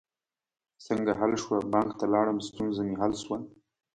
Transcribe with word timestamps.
څنګه 0.85 1.11
حل 1.19 1.31
شوه؟ 1.43 1.57
بانک 1.73 1.89
ته 1.99 2.05
لاړم، 2.13 2.37
ستونزه 2.47 2.81
می 2.87 2.95
حل 3.01 3.13
شوه 3.23 3.37